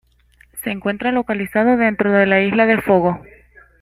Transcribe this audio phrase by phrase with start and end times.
[0.63, 3.21] Se encuentra localizado dentro de la isla de Fogo.